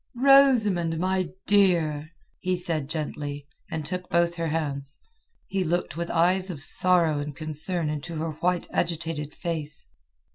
[0.15, 2.09] "Rosamund, my dear!"
[2.39, 4.97] he said gently, and took both her hands.
[5.45, 9.85] He looked with eyes of sorrow and concern into her white, agitated face.